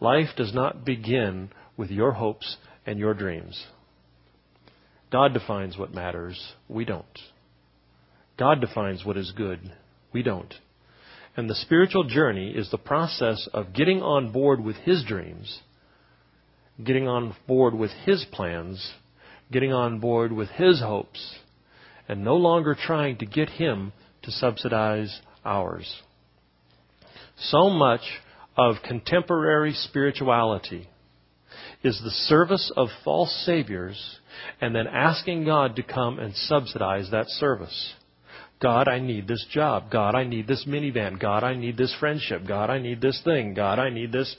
[0.00, 2.56] life does not begin with your hopes
[2.86, 3.66] and your dreams.
[5.12, 6.54] God defines what matters.
[6.66, 7.04] We don't.
[8.38, 9.60] God defines what is good.
[10.14, 10.54] We don't.
[11.36, 15.60] And the spiritual journey is the process of getting on board with His dreams,
[16.82, 18.92] getting on board with His plans,
[19.52, 21.36] getting on board with His hopes,
[22.08, 26.02] and no longer trying to get Him to subsidize ours.
[27.36, 28.00] So much
[28.58, 30.88] of contemporary spirituality
[31.84, 34.18] is the service of false saviors
[34.60, 37.94] and then asking God to come and subsidize that service.
[38.60, 39.90] God, I need this job.
[39.92, 41.20] God, I need this minivan.
[41.20, 42.42] God, I need this friendship.
[42.46, 43.54] God, I need this thing.
[43.54, 44.34] God, I need this.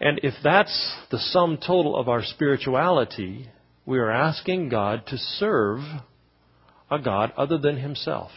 [0.00, 3.50] And if that's the sum total of our spirituality,
[3.84, 5.80] we are asking God to serve
[6.90, 8.30] a God other than Himself.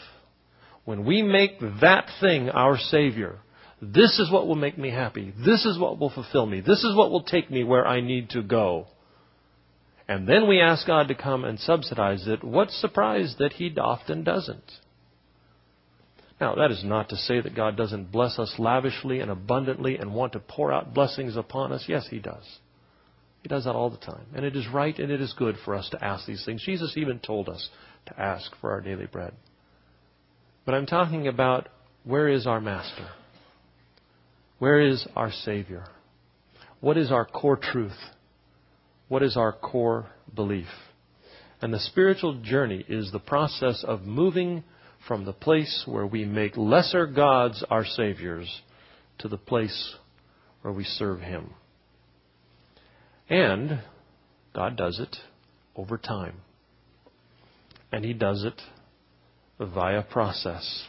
[0.84, 3.40] When we make that thing our Savior,
[3.82, 5.34] this is what will make me happy.
[5.38, 6.60] This is what will fulfill me.
[6.60, 8.88] This is what will take me where I need to go.
[10.08, 12.44] And then we ask God to come and subsidize it.
[12.44, 14.72] What surprise that He often doesn't?
[16.42, 20.14] Now, that is not to say that God doesn't bless us lavishly and abundantly and
[20.14, 21.86] want to pour out blessings upon us.
[21.88, 22.44] Yes, He does.
[23.44, 24.26] He does that all the time.
[24.36, 26.64] And it is right and it is good for us to ask these things.
[26.66, 27.70] Jesus even told us
[28.08, 29.34] to ask for our daily bread.
[30.66, 31.70] But I'm talking about
[32.04, 33.08] where is our Master?
[34.60, 35.86] Where is our Savior?
[36.82, 37.98] What is our core truth?
[39.08, 40.68] What is our core belief?
[41.62, 44.64] And the spiritual journey is the process of moving
[45.08, 48.62] from the place where we make lesser gods our saviors
[49.20, 49.96] to the place
[50.62, 51.52] where we serve Him.
[53.30, 53.82] And
[54.54, 55.16] God does it
[55.76, 56.36] over time.
[57.92, 58.62] And He does it
[59.60, 60.86] via process.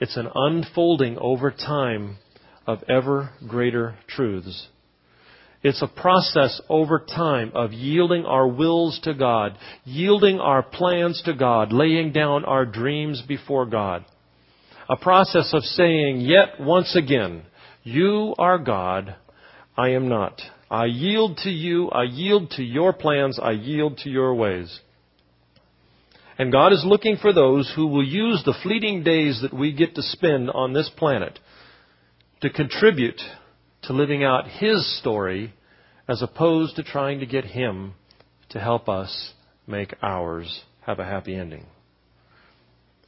[0.00, 2.18] It's an unfolding over time
[2.66, 4.68] of ever greater truths.
[5.62, 11.34] It's a process over time of yielding our wills to God, yielding our plans to
[11.34, 14.04] God, laying down our dreams before God.
[14.88, 17.42] A process of saying, yet once again,
[17.84, 19.14] you are God,
[19.76, 20.40] I am not.
[20.68, 24.80] I yield to you, I yield to your plans, I yield to your ways.
[26.38, 29.94] And God is looking for those who will use the fleeting days that we get
[29.94, 31.38] to spend on this planet
[32.42, 33.20] to contribute
[33.82, 35.54] to living out His story
[36.08, 37.94] as opposed to trying to get Him
[38.50, 39.32] to help us
[39.66, 41.66] make ours have a happy ending.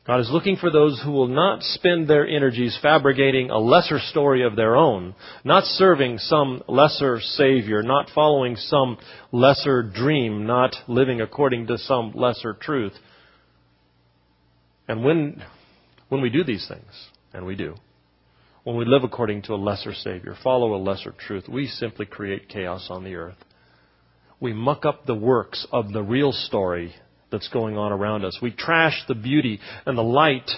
[0.07, 4.45] God is looking for those who will not spend their energies fabricating a lesser story
[4.45, 8.99] of their own, not serving some lesser Savior, not following some
[9.33, 12.93] lesser dream, not living according to some lesser truth.
[14.87, 15.43] And when,
[16.11, 17.75] when we do these things, and we do,
[18.65, 22.49] when we live according to a lesser Savior, follow a lesser truth, we simply create
[22.49, 23.37] chaos on the earth.
[24.41, 26.95] We muck up the works of the real story
[27.31, 28.39] that's going on around us.
[28.43, 30.51] We trash the beauty and the light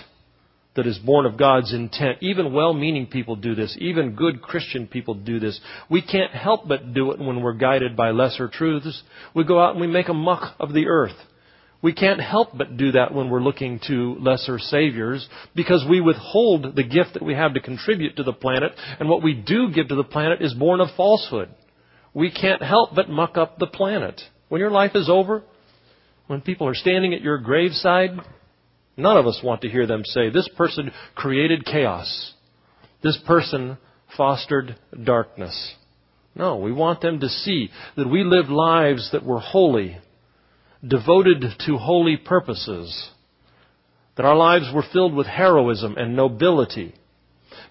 [0.76, 2.18] that is born of God's intent.
[2.20, 3.76] Even well meaning people do this.
[3.80, 5.58] Even good Christian people do this.
[5.90, 9.02] We can't help but do it when we're guided by lesser truths.
[9.34, 11.16] We go out and we make a muck of the earth.
[11.82, 16.74] We can't help but do that when we're looking to lesser saviors because we withhold
[16.74, 19.88] the gift that we have to contribute to the planet, and what we do give
[19.88, 21.50] to the planet is born of falsehood.
[22.14, 24.20] We can't help but muck up the planet.
[24.48, 25.42] When your life is over,
[26.26, 28.10] when people are standing at your graveside,
[28.96, 32.32] none of us want to hear them say, This person created chaos.
[33.02, 33.76] This person
[34.16, 35.74] fostered darkness.
[36.34, 39.98] No, we want them to see that we lived lives that were holy
[40.86, 43.10] devoted to holy purposes,
[44.16, 46.94] that our lives were filled with heroism and nobility.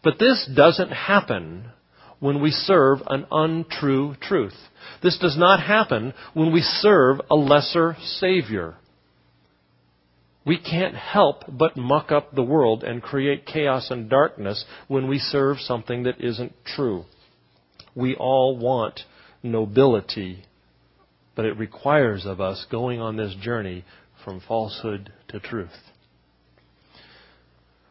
[0.03, 1.71] But this doesn't happen
[2.19, 4.55] when we serve an untrue truth.
[5.01, 8.75] This does not happen when we serve a lesser Savior.
[10.45, 15.17] We can't help but muck up the world and create chaos and darkness when we
[15.17, 17.05] serve something that isn't true.
[17.95, 19.01] We all want
[19.41, 20.45] nobility
[21.35, 23.83] but it requires of us going on this journey
[24.23, 25.69] from falsehood to truth.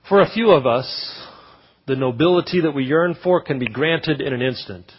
[0.09, 1.27] For a few of us,
[1.87, 4.91] the nobility that we yearn for can be granted in an instant.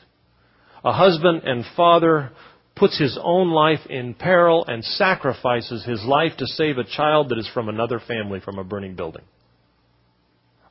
[0.84, 2.32] A husband and father
[2.76, 7.40] puts his own life in peril and sacrifices his life to save a child that
[7.40, 9.24] is from another family from a burning building.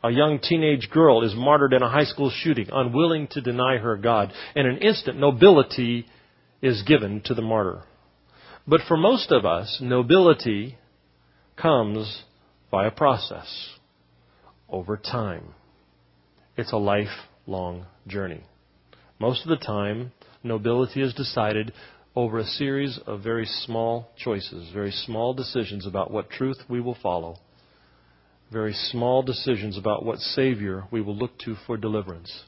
[0.03, 3.97] A young teenage girl is martyred in a high school shooting, unwilling to deny her
[3.97, 4.33] God.
[4.55, 6.07] In an instant, nobility
[6.63, 7.83] is given to the martyr.
[8.67, 10.79] But for most of us, nobility
[11.57, 12.23] comes
[12.71, 13.71] by a process
[14.69, 15.55] over time.
[16.57, 18.43] It's a lifelong journey.
[19.19, 21.73] Most of the time, nobility is decided
[22.17, 26.97] over a series of very small choices, very small decisions about what truth we will
[27.03, 27.37] follow,
[28.53, 32.45] very small decisions about what Savior we will look to for deliverance.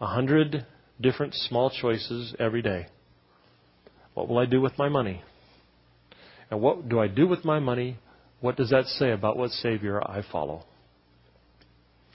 [0.00, 0.66] A hundred
[1.00, 2.86] different small choices every day.
[4.14, 5.22] What will I do with my money?
[6.50, 7.98] And what do I do with my money?
[8.40, 10.64] What does that say about what Savior I follow?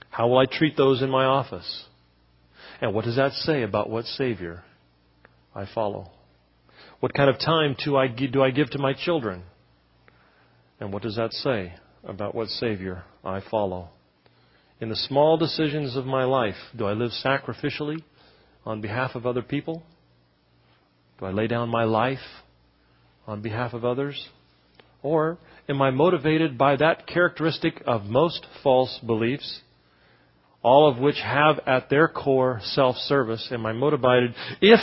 [0.09, 1.85] How will I treat those in my office?
[2.81, 4.63] And what does that say about what Savior
[5.53, 6.11] I follow?
[6.99, 9.43] What kind of time do I, do I give to my children?
[10.79, 11.73] And what does that say
[12.03, 13.89] about what Savior I follow?
[14.79, 18.01] In the small decisions of my life, do I live sacrificially
[18.65, 19.83] on behalf of other people?
[21.19, 22.19] Do I lay down my life
[23.27, 24.29] on behalf of others?
[25.01, 25.37] Or
[25.67, 29.61] am I motivated by that characteristic of most false beliefs,
[30.61, 33.47] all of which have at their core self service?
[33.51, 34.79] Am I motivated if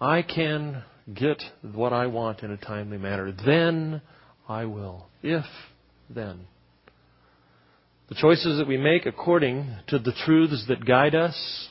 [0.00, 0.84] I can
[1.14, 4.00] get what I want in a timely manner, then
[4.48, 5.06] I will.
[5.22, 5.44] If,
[6.08, 6.40] then.
[8.08, 11.68] The choices that we make according to the truths that guide us,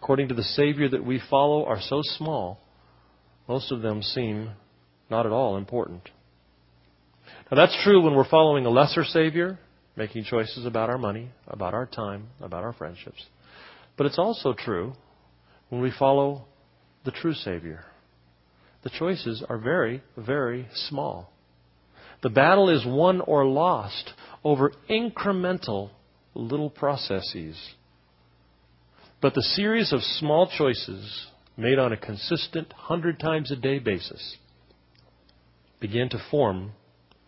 [0.00, 2.60] according to the Savior that we follow, are so small,
[3.48, 4.50] most of them seem
[5.10, 6.08] not at all important.
[7.50, 9.58] Now that's true when we're following a lesser Savior,
[9.96, 13.24] making choices about our money, about our time, about our friendships.
[13.96, 14.92] But it's also true
[15.68, 16.46] when we follow
[17.04, 17.84] the true Savior.
[18.84, 21.32] The choices are very, very small.
[22.22, 24.12] The battle is won or lost
[24.44, 25.90] over incremental
[26.34, 27.56] little processes.
[29.20, 34.36] But the series of small choices made on a consistent, hundred times a day basis
[35.80, 36.72] begin to form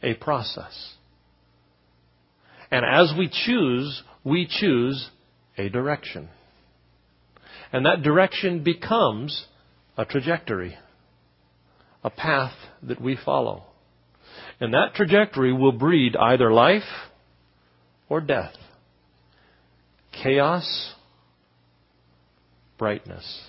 [0.02, 0.94] a process.
[2.70, 5.10] And as we choose, we choose
[5.58, 6.28] a direction.
[7.72, 9.46] And that direction becomes
[9.96, 10.76] a trajectory,
[12.04, 13.64] a path that we follow.
[14.60, 16.82] And that trajectory will breed either life
[18.08, 18.54] or death,
[20.12, 20.94] chaos,
[22.80, 23.42] brightness.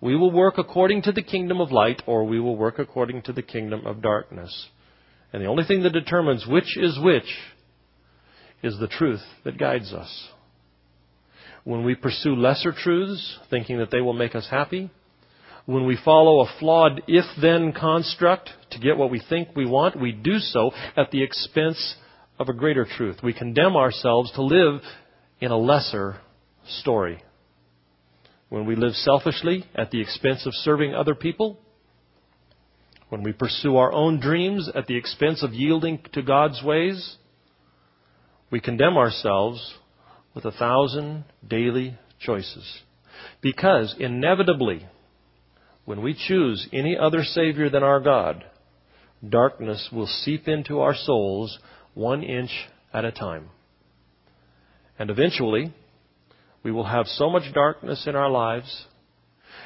[0.00, 3.32] We will work according to the kingdom of light or we will work according to
[3.32, 4.68] the kingdom of darkness.
[5.32, 7.24] And the only thing that determines which is which
[8.62, 10.28] is the truth that guides us.
[11.64, 14.90] When we pursue lesser truths, thinking that they will make us happy,
[15.64, 20.00] when we follow a flawed if then construct to get what we think we want,
[20.00, 21.96] we do so at the expense
[22.38, 23.16] of a greater truth.
[23.22, 24.80] We condemn ourselves to live
[25.40, 26.18] in a lesser
[26.66, 27.22] story.
[28.48, 31.58] When we live selfishly at the expense of serving other people,
[33.10, 37.16] when we pursue our own dreams at the expense of yielding to God's ways,
[38.50, 39.74] we condemn ourselves
[40.34, 42.80] with a thousand daily choices.
[43.40, 44.86] Because inevitably,
[45.84, 48.44] when we choose any other Savior than our God,
[49.26, 51.58] darkness will seep into our souls
[51.94, 52.50] one inch
[52.92, 53.50] at a time.
[54.98, 55.74] And eventually,
[56.62, 58.86] we will have so much darkness in our lives,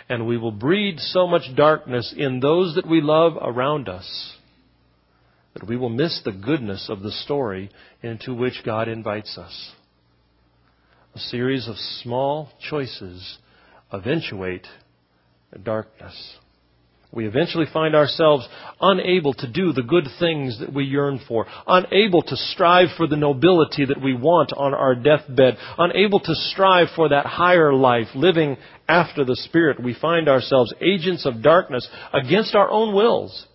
[0.08, 4.36] and we will breed so much darkness in those that we love around us,
[5.54, 7.70] that we will miss the goodness of the story
[8.02, 9.72] into which God invites us.
[11.14, 13.38] A series of small choices
[13.92, 14.66] eventuate
[15.62, 16.38] darkness.
[17.12, 18.48] We eventually find ourselves
[18.80, 23.16] unable to do the good things that we yearn for, unable to strive for the
[23.16, 28.56] nobility that we want on our deathbed, unable to strive for that higher life, living
[28.88, 29.82] after the Spirit.
[29.82, 33.46] We find ourselves agents of darkness against our own wills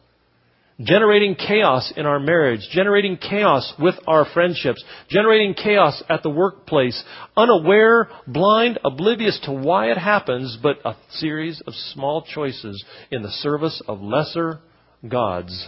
[0.80, 7.04] generating chaos in our marriage, generating chaos with our friendships, generating chaos at the workplace,
[7.36, 13.32] unaware, blind, oblivious to why it happens, but a series of small choices in the
[13.32, 14.60] service of lesser
[15.08, 15.68] gods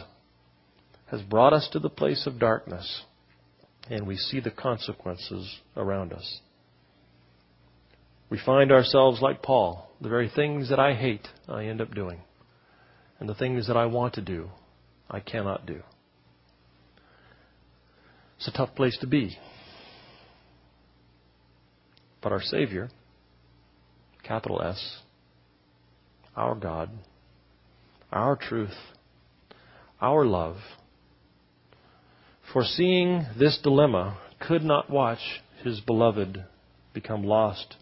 [1.08, 3.04] has brought us to the place of darkness,
[3.90, 6.40] and we see the consequences around us.
[8.30, 9.90] We find ourselves like Paul.
[10.02, 12.22] The very things that I hate, I end up doing.
[13.20, 14.50] And the things that I want to do,
[15.10, 15.82] I cannot do.
[18.38, 19.38] It's a tough place to be.
[22.22, 22.90] But our Savior,
[24.24, 25.00] capital S,
[26.36, 26.90] our God,
[28.12, 28.76] our truth,
[30.02, 30.58] our love,
[32.54, 36.46] foreseeing this dilemma, could not watch his beloved
[36.94, 37.76] become lost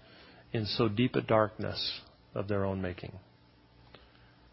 [0.54, 2.02] in so deep a darkness
[2.34, 3.12] of their own making.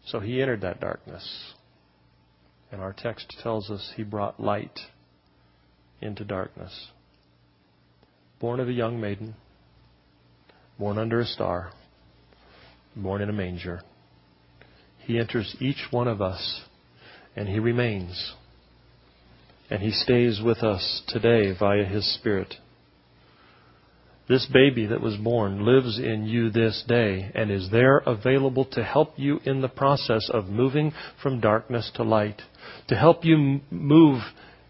[0.05, 1.53] So he entered that darkness
[2.71, 4.79] and our text tells us he brought light
[6.01, 6.87] into darkness.
[8.39, 9.35] Born of a young maiden,
[10.77, 11.71] born under a star,
[12.95, 13.81] born in a manger.
[14.99, 16.61] He enters each one of us
[17.35, 18.33] and he remains.
[19.69, 22.55] And he stays with us today via his Spirit.
[24.27, 28.83] This baby that was born lives in you this day and is there available to
[28.83, 32.41] help you in the process of moving from darkness to light,
[32.87, 34.21] to help you move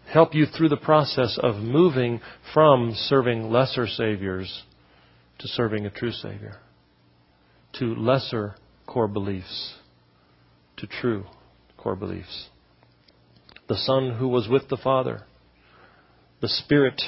[0.06, 2.20] help you through the process of moving
[2.54, 4.62] from serving lesser saviors
[5.38, 6.56] to serving a true Savior,
[7.74, 8.54] to lesser
[8.86, 9.74] core beliefs,
[10.76, 11.24] to true
[11.76, 12.48] core beliefs.
[13.68, 15.24] The Son who was with the Father,
[16.40, 17.02] the Spirit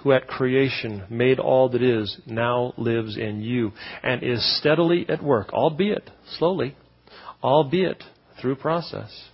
[0.00, 3.72] who at creation made all that is, now lives in you
[4.02, 6.74] and is steadily at work, albeit slowly,
[7.42, 8.02] albeit
[8.40, 9.28] through process,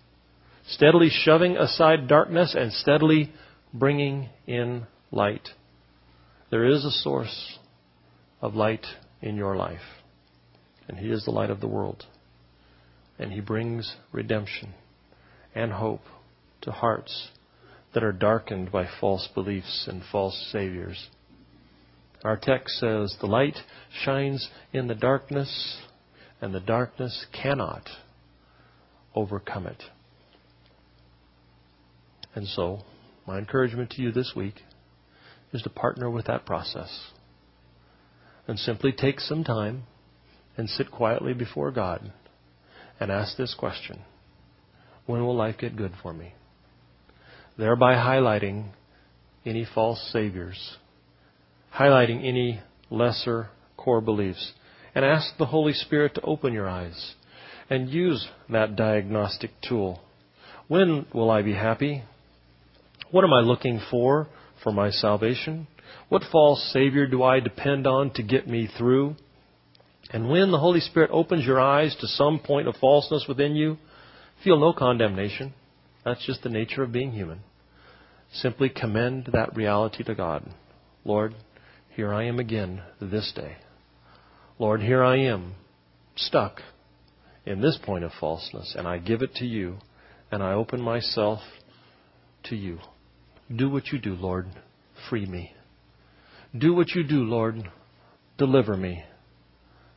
[0.66, 3.32] steadily shoving aside darkness and steadily
[3.72, 5.48] bringing in light.
[6.50, 7.58] There is a source
[8.40, 8.86] of light
[9.22, 9.80] in your life,
[10.88, 12.04] and He is the light of the world.
[13.18, 14.74] And He brings redemption
[15.54, 16.02] and hope
[16.62, 17.28] to hearts
[17.96, 21.08] that are darkened by false beliefs and false saviors.
[22.24, 23.56] Our text says, The light
[24.04, 25.78] shines in the darkness,
[26.42, 27.88] and the darkness cannot
[29.14, 29.82] overcome it.
[32.34, 32.82] And so,
[33.26, 34.56] my encouragement to you this week
[35.54, 37.12] is to partner with that process
[38.46, 39.84] and simply take some time
[40.58, 42.12] and sit quietly before God
[43.00, 44.00] and ask this question
[45.06, 46.34] When will life get good for me?
[47.58, 48.66] Thereby highlighting
[49.44, 50.76] any false saviors,
[51.74, 54.52] highlighting any lesser core beliefs,
[54.94, 57.14] and ask the Holy Spirit to open your eyes
[57.68, 60.00] and use that diagnostic tool.
[60.68, 62.02] When will I be happy?
[63.10, 64.28] What am I looking for
[64.62, 65.68] for my salvation?
[66.08, 69.16] What false Savior do I depend on to get me through?
[70.10, 73.78] And when the Holy Spirit opens your eyes to some point of falseness within you,
[74.42, 75.52] feel no condemnation.
[76.06, 77.40] That's just the nature of being human.
[78.32, 80.48] Simply commend that reality to God.
[81.04, 81.34] Lord,
[81.96, 83.56] here I am again this day.
[84.56, 85.56] Lord, here I am,
[86.14, 86.60] stuck
[87.44, 89.78] in this point of falseness, and I give it to you,
[90.30, 91.40] and I open myself
[92.44, 92.78] to you.
[93.54, 94.46] Do what you do, Lord.
[95.10, 95.54] Free me.
[96.56, 97.68] Do what you do, Lord.
[98.38, 99.02] Deliver me.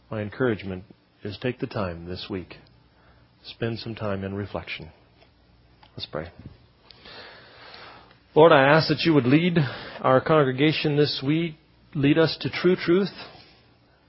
[0.10, 0.86] My encouragement
[1.24, 2.56] is take the time this week.
[3.44, 4.90] Spend some time in reflection.
[6.00, 6.30] Let's pray.
[8.34, 9.58] Lord, I ask that you would lead
[10.00, 11.56] our congregation this week,
[11.94, 13.12] lead us to true truth,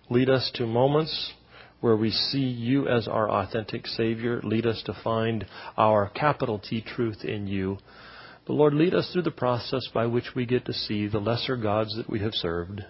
[0.08, 1.32] lead us to moments
[1.80, 5.44] where we see you as our authentic Savior, lead us to find
[5.76, 7.78] our capital T truth in you.
[8.46, 11.56] But Lord, lead us through the process by which we get to see the lesser
[11.56, 12.82] gods that we have served,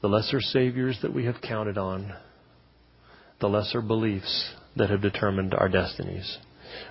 [0.00, 2.14] the lesser Saviors that we have counted on,
[3.38, 6.38] the lesser beliefs that have determined our destinies.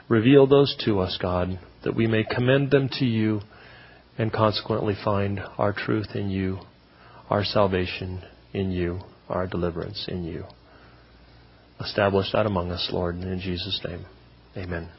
[0.08, 3.42] Reveal those to us, God, that we may commend them to you
[4.18, 6.60] and consequently find our truth in you,
[7.30, 8.24] our salvation
[8.54, 9.00] in you,
[9.30, 10.44] our deliverance in you.
[11.80, 14.06] Establish that among us, Lord, in Jesus' name.
[14.58, 14.90] Amen.